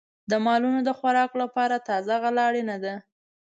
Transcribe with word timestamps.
د 0.31 0.33
مالونو 0.45 0.79
د 0.87 0.91
خوراک 0.99 1.31
لپاره 1.41 1.75
تازه 1.89 2.13
غله 2.23 2.41
اړینه 2.49 2.77
ده. 2.83 2.95